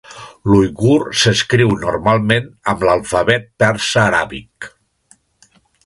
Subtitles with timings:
[0.51, 4.71] L'uigur s'escriu normalment amb l'alfabet persa-aràbic.